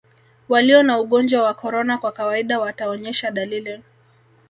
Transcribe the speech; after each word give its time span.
walio 0.49 0.83
na 0.83 0.99
ugonjwa 0.99 1.43
wa 1.43 1.53
korona 1.53 1.97
kwa 1.97 2.11
kawaida 2.11 2.59
wataonyesha 2.59 3.31
dalili 3.31 3.83